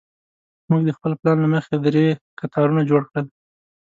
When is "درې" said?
1.85-2.05